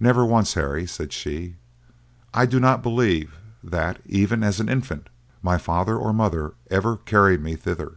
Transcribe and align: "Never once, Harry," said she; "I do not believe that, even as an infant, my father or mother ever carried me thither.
"Never 0.00 0.24
once, 0.24 0.54
Harry," 0.54 0.86
said 0.86 1.12
she; 1.12 1.56
"I 2.32 2.46
do 2.46 2.58
not 2.58 2.82
believe 2.82 3.36
that, 3.62 4.00
even 4.06 4.42
as 4.42 4.58
an 4.58 4.70
infant, 4.70 5.10
my 5.42 5.58
father 5.58 5.98
or 5.98 6.14
mother 6.14 6.54
ever 6.70 6.96
carried 6.96 7.42
me 7.42 7.56
thither. 7.56 7.96